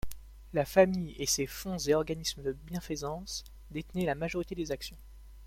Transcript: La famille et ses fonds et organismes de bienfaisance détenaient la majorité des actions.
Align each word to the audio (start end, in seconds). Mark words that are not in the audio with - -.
La 0.53 0.65
famille 0.65 1.13
et 1.19 1.27
ses 1.27 1.45
fonds 1.45 1.77
et 1.77 1.93
organismes 1.93 2.41
de 2.41 2.53
bienfaisance 2.53 3.43
détenaient 3.69 4.03
la 4.07 4.15
majorité 4.15 4.55
des 4.55 4.71
actions. 4.71 4.97